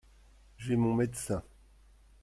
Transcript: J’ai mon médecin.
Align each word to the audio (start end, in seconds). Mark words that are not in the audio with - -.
J’ai 0.57 0.77
mon 0.77 0.95
médecin. 0.95 1.43